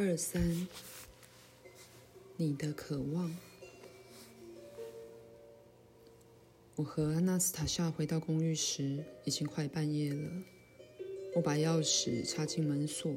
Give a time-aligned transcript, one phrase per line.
[0.00, 0.68] 二三，
[2.36, 3.36] 你的渴望。
[6.76, 10.30] 我和阿纳斯塔夏回到公寓时，已经快半夜了。
[11.34, 13.12] 我把钥匙插进门锁。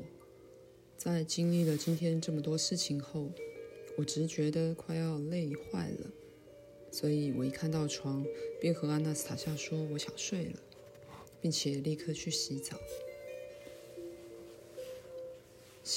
[0.97, 3.29] 在经历了今天这么多事情后，
[3.95, 6.09] 我只觉得快要累坏了。
[6.91, 8.25] 所以我一看到床，
[8.59, 10.59] 便和阿纳斯塔夏说：“我想睡了，
[11.39, 12.75] 并且立刻去洗澡。”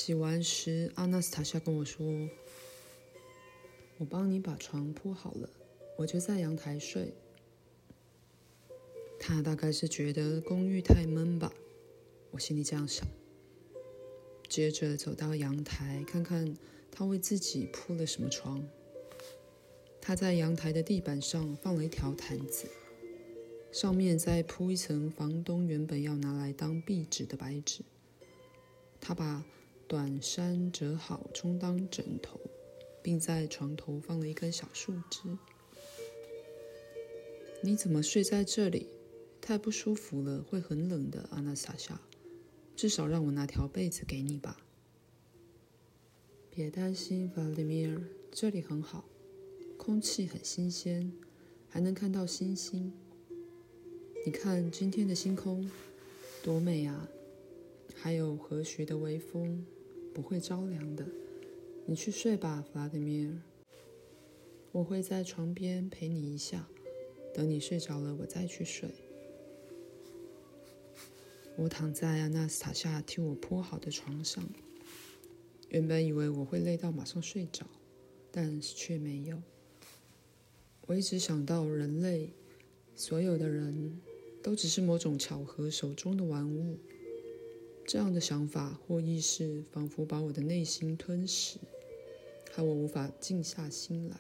[0.05, 2.29] 洗完时，阿纳斯塔夏跟我说
[3.97, 5.49] ：“我帮你把床铺好了，
[5.97, 7.15] 我就在阳台睡。”
[9.19, 11.51] 他大概是觉得公寓太闷吧，
[12.33, 13.09] 我心里这样想。
[14.47, 16.55] 接着走到阳台，看看
[16.93, 18.63] 他为自己铺了什么床。
[20.03, 22.69] 他在阳台的地板上放了一条毯子，
[23.73, 27.81] 上面再铺一层房东原本要拿来当壁纸的白纸。
[29.01, 29.43] 他把
[29.87, 32.41] 短衫折好充当枕头，
[33.03, 35.39] 并在床头放了一根小树枝。
[37.63, 38.89] 你怎么睡在这里？
[39.41, 42.01] 太不舒服了，会很冷的，阿纳萨夏。
[42.75, 44.59] 至少让我拿条被子给你吧。
[46.51, 49.05] 别担心，弗拉迪米尔，这里很好，
[49.77, 51.13] 空气很新鲜，
[51.69, 52.93] 还能看到星星。
[54.25, 55.71] 你看今天的星空，
[56.43, 57.09] 多美啊！
[57.95, 59.65] 还有和煦的微风，
[60.15, 61.07] 不会着凉的。
[61.87, 63.33] 你去睡吧，弗拉迪米尔。
[64.73, 66.69] 我会在床边陪你一下，
[67.33, 68.89] 等你睡着了，我再去睡。
[71.57, 74.43] 我躺在阿纳斯塔夏替我铺好的床上，
[75.69, 77.65] 原本以为我会累到马上睡着，
[78.33, 79.41] 但是却没有。
[80.87, 82.33] 我一直想到人类，
[82.97, 84.01] 所有的人
[84.43, 86.77] 都只是某种巧合手中的玩物，
[87.87, 91.59] 这样的想法或意识仿佛把我的内心吞噬，
[92.53, 94.17] 害我无法静下心来。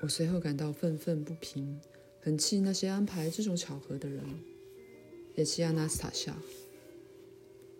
[0.00, 1.80] 我随后感到愤愤不平，
[2.20, 4.24] 很气那些安排这种巧合的人。
[5.34, 6.36] 也气阿纳斯塔夏。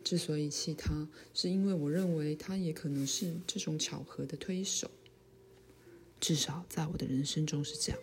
[0.02, 4.90] 之所以气他，是因为我认为他也可能是这种巧合的推手。
[6.20, 8.00] 至少在我的人生中是这样。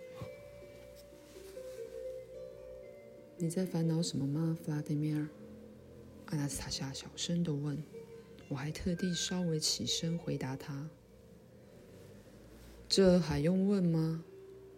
[3.38, 5.28] 你在烦恼什么吗，弗拉迪米尔？
[6.32, 7.78] 阿纳斯塔夏小声的问。
[8.50, 10.90] 我还特地稍微起身回答他。
[12.90, 14.26] 这还用问吗？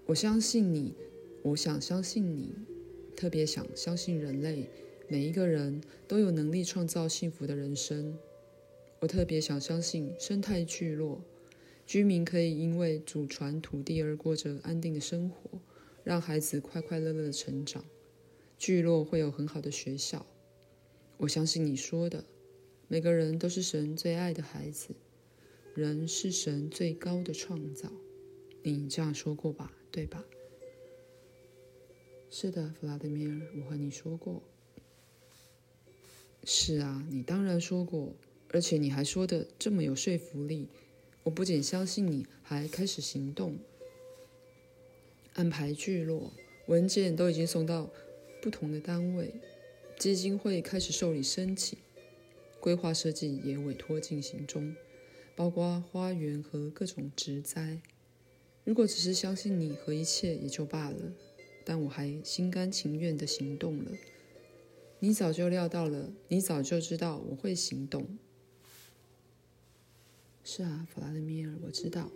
[0.05, 0.93] 我相信你，
[1.41, 2.53] 我想相信你。
[3.15, 4.69] 特别想相信人类，
[5.07, 8.15] 每一个人都有能力创造幸福的人生。
[8.99, 11.23] 我特别想相信生态聚落，
[11.85, 15.59] 居民可以因为祖传土地而过着安定的生活，
[16.03, 17.83] 让孩子快快乐乐的成长。
[18.57, 20.25] 聚落会有很好的学校。
[21.23, 22.25] 我相信你说的，
[22.89, 24.89] 每个人都是神最爱的孩子，
[25.73, 27.89] 人是神最高的创造。
[28.61, 29.71] 你这样说过吧？
[29.89, 30.25] 对吧？
[32.29, 34.43] 是的，弗拉德米尔，我和你说过。
[36.43, 38.13] 是啊，你当然说过，
[38.49, 40.67] 而且你还说的这么有说服力。
[41.23, 43.57] 我不仅相信你，还开始行动，
[45.35, 46.33] 安排聚落，
[46.67, 47.89] 文件都已经送到
[48.41, 49.33] 不同的单位，
[50.03, 51.79] 基金会开始受理申请，
[52.59, 54.75] 规划设计也委托进行中，
[55.33, 57.79] 包括花园和各种植栽。
[58.65, 61.13] 如果只是相信你和一切也就罢了。
[61.63, 63.91] 但我还心甘情愿地行动了。
[64.99, 68.05] 你早就料到了，你早就知道我会行动。
[70.43, 72.11] 是啊，弗拉德米尔，我知道。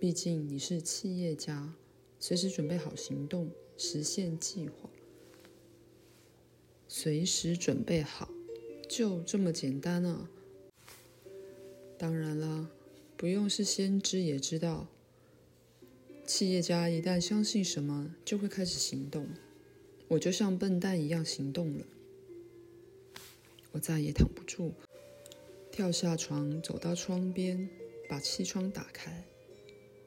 [0.00, 1.72] 毕竟你是企业家，
[2.18, 4.90] 随时准备好行动，实现计划。
[6.90, 8.30] 随时准备好，
[8.88, 10.30] 就这么简单啊。
[11.98, 12.70] 当然了，
[13.14, 14.88] 不用是先知也知道。
[16.26, 19.28] 企业家一旦相信什么，就会开始行动。
[20.08, 21.84] 我就像笨蛋一样行动了。
[23.72, 24.72] 我再也躺不住，
[25.70, 27.68] 跳下床，走到窗边，
[28.08, 29.24] 把气窗打开，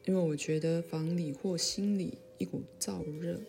[0.06, 3.40] 因为我觉得房里或心里一股燥热。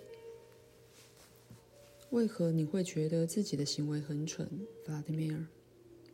[2.12, 4.47] 为何你会觉得自己的行为很蠢，
[4.85, 5.47] 弗拉迪米尔？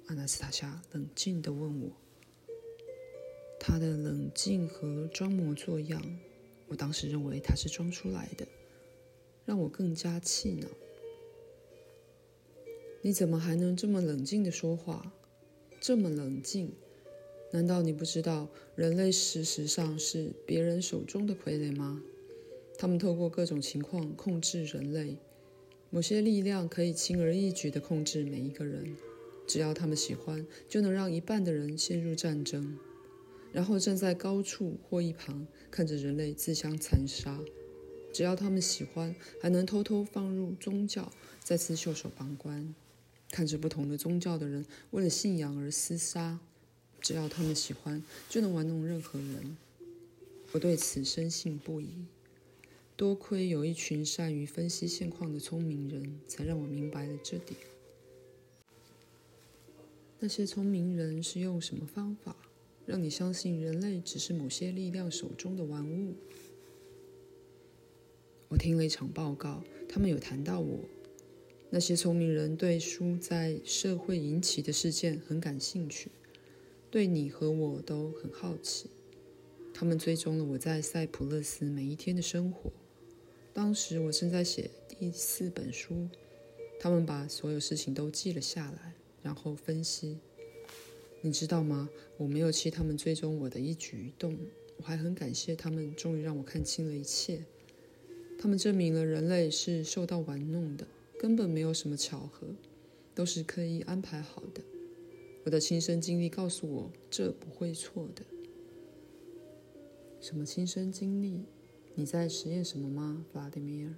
[0.06, 1.90] 阿纳斯塔夏冷静地问我。
[3.58, 6.00] 他的冷静和装模作样。
[6.68, 8.46] 我当时认为他是装出来的，
[9.44, 10.68] 让我更加气恼。
[13.02, 15.12] 你怎么还能这么冷静地说话？
[15.80, 16.70] 这么冷静？
[17.50, 22.00] 难道你不知道人类事实上是别人手中的傀儡吗？
[22.78, 25.16] 他们透过各种情况控制人类，
[25.90, 28.94] 某些力量可以轻而易举地控制每一个人，
[29.46, 32.76] 只要他们喜欢，就能让一半的人陷入战争，
[33.52, 37.40] 然后站在高处或一旁看着人类自相残杀。
[38.12, 41.10] 只要他们喜欢，还能偷偷放入宗教，
[41.42, 42.74] 再次袖手旁观，
[43.30, 46.38] 看着不同的宗教的人为了信仰而厮杀。
[47.00, 49.56] 只要他们喜欢，就能玩弄任何人。
[50.52, 52.06] 我对此深信不疑。
[52.98, 57.56] 多亏有一群善于分析现况的聪明人，才让我明白了这点。
[60.18, 62.34] 那些聪明人是用什么方法，
[62.84, 66.16] 让你相信人类只是某些力量手中的玩物？
[68.48, 70.80] 我听了一场报告，他们有谈到我。
[71.70, 76.10] 那些聪明人对书在社会引起的事件很感兴趣，
[76.90, 78.90] 对你和我都很好奇。
[79.72, 82.72] 他们追踪了我在塞浦路斯每一天的生活。
[83.58, 86.08] 当时我正在写第四本书，
[86.78, 90.20] 他们把所有事情都记了下来，然后分析。
[91.22, 91.90] 你知道吗？
[92.18, 94.38] 我没有气他们追踪我的一举一动，
[94.76, 97.46] 我还很感谢他们，终于让我看清了一切。
[98.38, 100.86] 他们证明了人类是受到玩弄的，
[101.18, 102.46] 根本没有什么巧合，
[103.12, 104.62] 都是刻意安排好的。
[105.42, 108.22] 我的亲身经历告诉我，这不会错的。
[110.20, 111.42] 什么亲身经历？
[111.98, 113.92] 你在实验什么吗，弗拉迪米尔？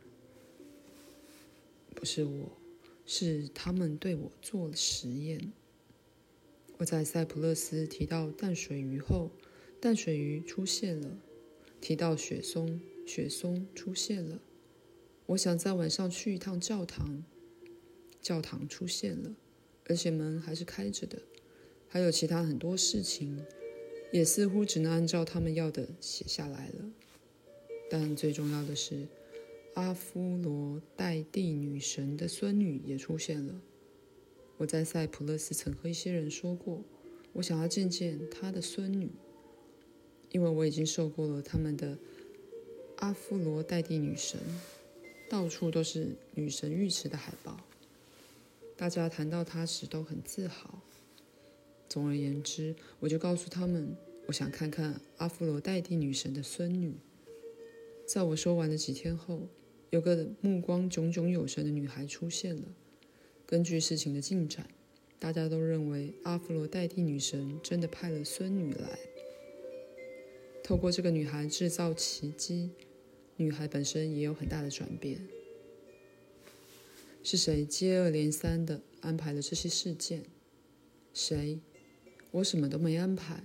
[1.94, 2.56] 不是我，
[3.04, 5.52] 是他们对我做了实验。
[6.78, 9.30] 我在塞浦路斯提到淡水鱼后，
[9.82, 11.10] 淡水鱼出现了；
[11.78, 14.40] 提到雪松，雪松出现了。
[15.26, 17.22] 我想在晚上去一趟教堂，
[18.22, 19.36] 教堂出现了，
[19.84, 21.20] 而且门还是开着的。
[21.86, 23.44] 还有其他很多事情，
[24.10, 26.90] 也似乎只能按照他们要的写下来了。
[27.90, 29.08] 但最重要的是，
[29.74, 33.60] 阿夫罗代蒂女神的孙女也出现了。
[34.58, 36.84] 我在塞浦路斯曾和一些人说过，
[37.32, 39.10] 我想要见见她的孙女，
[40.30, 41.98] 因为我已经受过了他们的
[42.98, 44.38] 阿夫罗代蒂女神，
[45.28, 47.58] 到处都是女神浴池的海报，
[48.76, 50.80] 大家谈到她时都很自豪。
[51.88, 53.96] 总而言之，我就告诉他们，
[54.26, 56.94] 我想看看阿芙罗代蒂女神的孙女。
[58.12, 59.46] 在我说完的几天后，
[59.90, 62.62] 有个目光炯炯有神的女孩出现了。
[63.46, 64.66] 根据事情的进展，
[65.20, 68.98] 大家都认为阿弗罗代蒂女神真的派了孙女来，
[70.64, 72.70] 透过这个女孩制造奇迹。
[73.36, 75.24] 女孩本身也有很大的转变。
[77.22, 80.24] 是谁接二连三地安排了这些事件？
[81.14, 81.60] 谁？
[82.32, 83.44] 我什么都没安排。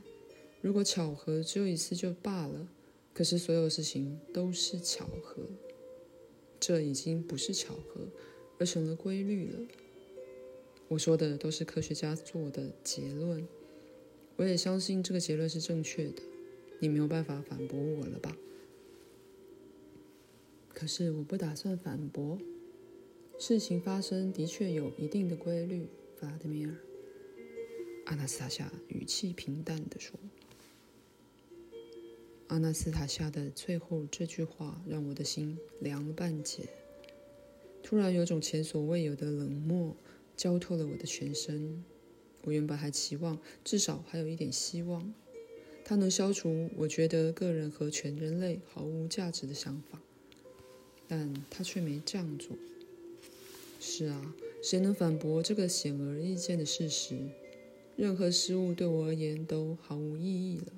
[0.59, 2.67] 如果巧合只有一次就罢了。
[3.15, 5.47] 可是所有事情都是巧合，
[6.59, 8.09] 这已经不是巧合，
[8.59, 9.59] 而成了规律了。
[10.89, 13.47] 我说的都是科学家做的结论，
[14.35, 16.21] 我也相信这个结论是正确的。
[16.79, 18.35] 你没有办法反驳我了吧？
[20.73, 22.37] 可是我不打算反驳。
[23.39, 26.75] 事情发生的确有一定的规律，弗拉德米尔。
[28.07, 30.19] 阿纳斯塔夏语气平淡地说。
[32.47, 36.63] 阿纳斯塔夏的最后这句话让我的心凉了半截。
[37.81, 39.95] 突然有种前所未有的冷漠
[40.37, 41.83] 浇透了我的全身。
[42.43, 45.11] 我原本还期望至少还有一点希望，
[45.83, 49.99] 它能消除我觉得个人和全人类毫无价值的想法，
[51.07, 52.55] 但它却没这样做。
[53.79, 57.17] 是啊，谁能反驳这个显而易见的事实？
[57.95, 60.73] 任何事物对我而言都毫无意义了。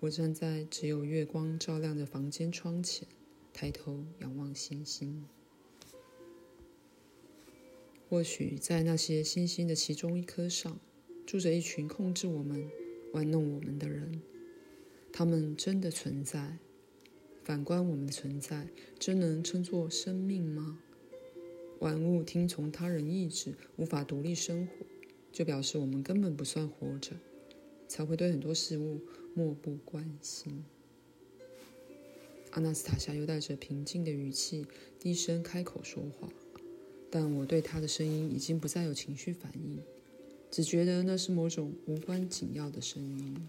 [0.00, 3.08] 我站在只有月光照亮的房间窗前，
[3.52, 5.26] 抬头仰望星星。
[8.08, 10.78] 或许在那些星星的其中一颗上，
[11.26, 12.70] 住着一群控制我们、
[13.12, 14.22] 玩弄我们的人。
[15.12, 16.58] 他们真的存在。
[17.42, 18.68] 反观我们的存在，
[19.00, 20.78] 真能称作生命吗？
[21.80, 24.86] 万物听从他人意志，无法独立生活，
[25.32, 27.16] 就表示我们根本不算活着。
[27.88, 29.00] 才会对很多事物
[29.34, 30.64] 漠不关心。
[32.52, 34.66] 阿纳斯塔夏又带着平静的语气
[34.98, 36.28] 低声开口说话，
[37.10, 39.80] 但我对他的声音已经不再有情绪反应，
[40.50, 43.48] 只觉得那是某种无关紧要的声音。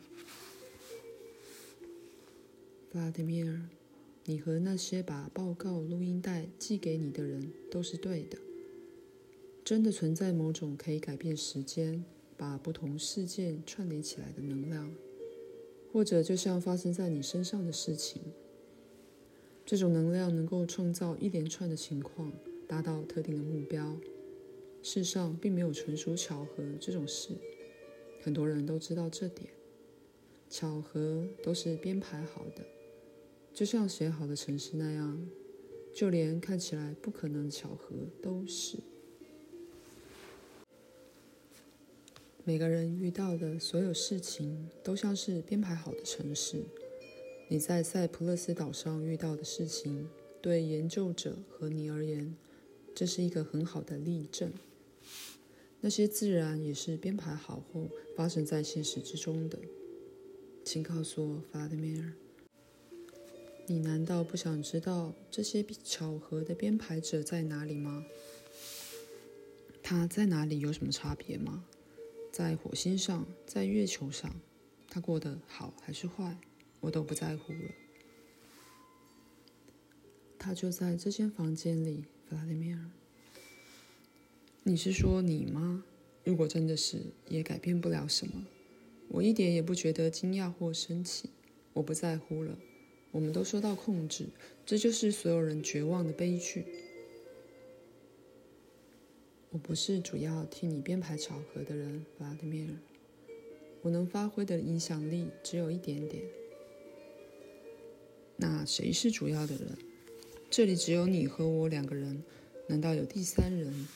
[2.91, 3.69] 弗拉迪米尔，
[4.25, 8.37] 你和那些把报告录音带寄给你的人都是对的。
[9.63, 12.03] 真的存在某种可以改变时间。
[12.39, 14.89] 把不同事件串联起来的能量，
[15.91, 18.21] 或者就像发生在你身上的事情，
[19.65, 22.31] 这种能量能够创造一连串的情况，
[22.65, 23.97] 达到特定的目标。
[24.81, 27.31] 世上并没有纯属巧合这种事，
[28.21, 29.49] 很多人都知道这点。
[30.49, 32.65] 巧合都是编排好的，
[33.53, 35.29] 就像写好的程式那样，
[35.93, 38.77] 就连看起来不可能的巧合都是。
[42.49, 46.63] 每个人遇到的所有事情都像是编排好的程式。
[47.47, 50.09] 你在塞浦路斯岛上遇到的事情，
[50.41, 52.35] 对研究者和你而言，
[52.95, 54.51] 这是一个很好的例证。
[55.79, 57.87] 那些自然也是编排好后
[58.17, 59.59] 发生在现实之中的。
[60.65, 62.13] 请告诉我，弗拉德米尔，
[63.67, 68.03] 你难道不想知道这些巧合的编排者在哪里吗？
[69.83, 71.63] 他在哪里有什么差别吗？
[72.31, 74.33] 在火星上，在月球上，
[74.89, 76.37] 他过得好还是坏，
[76.79, 77.59] 我都不在乎了。
[80.37, 82.79] 他就在这间房间里，弗拉德米尔。
[84.63, 85.83] 你是说你吗？
[86.23, 88.45] 如果真的是，也改变不了什么。
[89.09, 91.29] 我一点也不觉得惊讶或生气。
[91.73, 92.57] 我不在乎了。
[93.11, 94.27] 我们都受到控制，
[94.65, 96.65] 这就是所有人绝望的悲剧。
[99.51, 102.67] 我不是主要替你编排巧合的人，弗拉德米尔。
[103.81, 106.23] 我能发挥的影响力只有一点点。
[108.35, 109.77] 那谁是主要的人？
[110.51, 112.23] 这里只有你和我两个人，
[112.67, 113.87] 难道有第三人？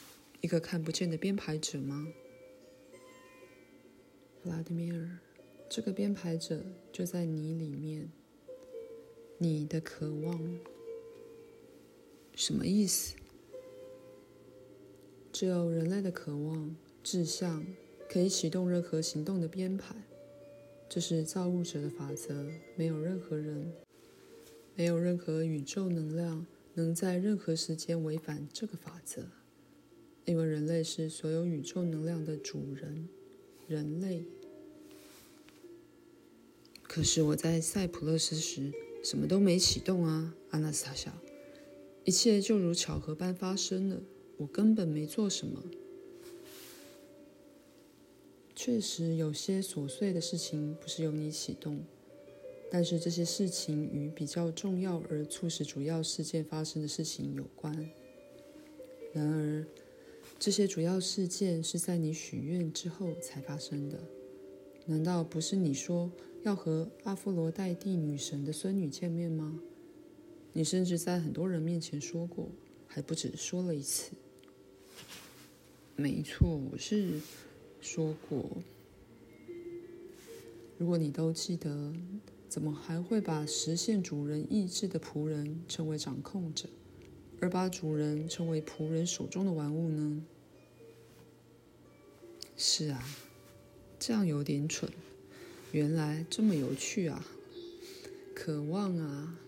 [0.42, 2.08] 一个看不见的编排者吗？
[4.42, 5.20] 弗拉德米尔，
[5.70, 8.12] 这个编排者就在你里面。
[9.38, 10.58] 你的渴望，
[12.36, 13.16] 什么意思？
[15.34, 17.66] 只有人类的渴望、志向，
[18.08, 19.96] 可以启动任何行动的编排。
[20.88, 23.74] 这是造物者的法则，没有任何人，
[24.76, 29.24] 没有任何宇宙能量能在任何时间违反这个法则。
[30.26, 33.10] 因为人类是所有宇宙能量的主人，
[33.68, 34.26] 人类。
[36.84, 38.72] 可是我在塞浦路斯时
[39.04, 41.12] 什么都没启动啊，阿纳斯塔夏，
[42.06, 44.00] 一切就如巧合般发生了，
[44.44, 45.64] 我根本没做什么。
[48.54, 51.80] 确实有些琐碎的事情不是由你启动，
[52.70, 57.90] 但是这些事情与比较重要而促使主要事件发生的事情有关。
[59.14, 59.66] 然而。
[60.40, 63.98] 这些主要事件是在你许愿之后才发生的，
[64.88, 69.58] 难道不是你说要和阿佛罗代蒂女神的孙女见面吗？
[70.52, 72.50] 你甚至在很多人面前说过，
[72.88, 74.12] 还不止说了一次。
[75.96, 77.20] 没错，我是
[77.80, 78.58] 说过。
[80.80, 81.94] 如果你都记得，
[82.50, 86.68] 怎么还会把实现主人意志的仆人称为掌控者，
[87.40, 90.24] 而把主人称为仆人手中的玩物呢？
[92.58, 93.04] 是啊，
[94.00, 94.92] 这样有点蠢。
[95.72, 97.26] 原来这么有趣啊！
[98.36, 99.40] 渴望啊！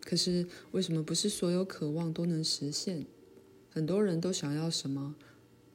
[0.00, 3.06] 可是为什么不是所有渴望都能实现？
[3.72, 5.14] 很多人都想要什么，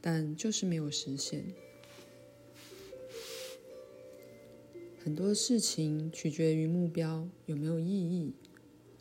[0.01, 1.45] 但就是没有实现。
[5.03, 8.33] 很多事情取决于目标有没有意义，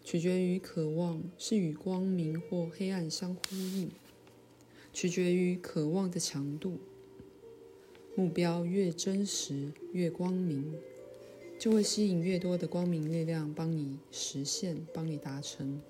[0.05, 3.91] 取决于渴望是与光明或黑暗相呼应，
[4.93, 6.79] 取决于渴望的强度。
[8.15, 10.73] 目标越真实、越光明，
[11.59, 15.81] 就会吸引越多的光明力量帮你实现、帮你达成。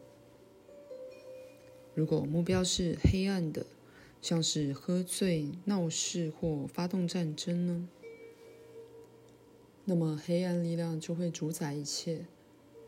[1.95, 3.65] 如果目标是黑暗的，
[4.21, 7.89] 像是喝醉、闹事或发动战争呢？
[9.85, 12.27] 那么黑暗力量就会主宰一切。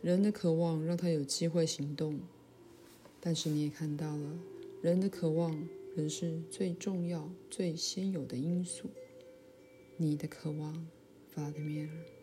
[0.02, 2.18] 人的渴望让他有机会行动，
[3.20, 4.38] 但是你也看到了，
[4.82, 8.88] 人的渴望仍是最重要、最先有的因素。
[9.96, 10.72] 你的渴望，
[11.28, 12.15] 弗拉德米尔。